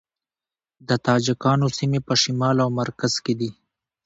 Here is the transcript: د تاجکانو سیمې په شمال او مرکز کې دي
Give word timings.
د 0.87 0.89
تاجکانو 1.07 1.67
سیمې 1.77 1.99
په 2.07 2.13
شمال 2.21 2.57
او 2.63 2.69
مرکز 2.81 3.13
کې 3.23 3.33
دي 3.39 3.51